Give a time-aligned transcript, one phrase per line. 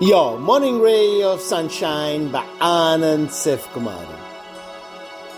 [0.00, 4.06] Your morning ray of sunshine by Anand Sif Kumar.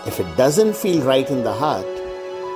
[0.05, 1.87] If it doesn't feel right in the heart,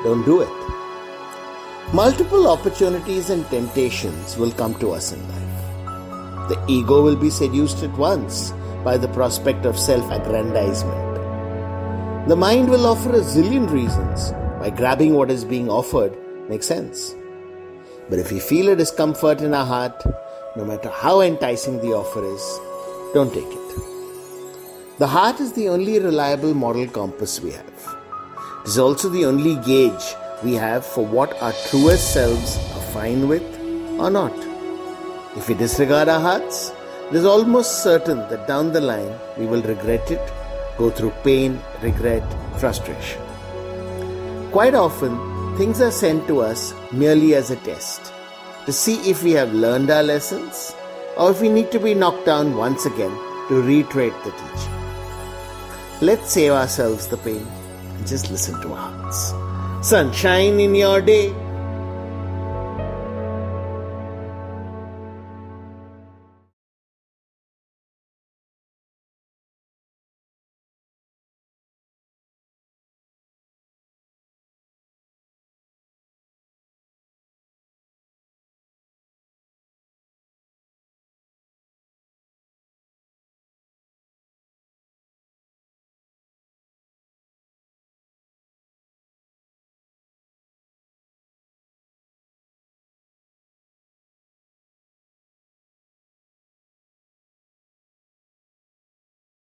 [0.04, 1.94] don't do it.
[1.96, 6.50] Multiple opportunities and temptations will come to us in life.
[6.50, 8.54] The ego will be seduced at once
[8.84, 11.18] by the prospect of self aggrandizement.
[12.28, 16.16] The mind will offer a zillion reasons why grabbing what is being offered
[16.50, 17.16] makes sense.
[18.12, 20.04] But if we feel a discomfort in our heart,
[20.58, 22.44] no matter how enticing the offer is,
[23.14, 23.66] don't take it.
[25.00, 27.98] The heart is the only reliable moral compass we have.
[28.62, 33.28] It is also the only gauge we have for what our truest selves are fine
[33.28, 33.44] with
[34.00, 34.34] or not.
[35.36, 36.72] If we disregard our hearts,
[37.10, 40.32] it is almost certain that down the line we will regret it,
[40.78, 42.24] go through pain, regret,
[42.58, 43.22] frustration.
[44.54, 48.14] Quite often, things are sent to us merely as a test
[48.66, 50.76] to see if we have learned our lessons
[51.18, 53.12] or if we need to be knocked down once again
[53.48, 54.76] to reiterate the teaching.
[56.02, 57.46] Let's save ourselves the pain
[57.96, 59.34] and just listen to our hearts.
[59.88, 61.34] Sunshine in your day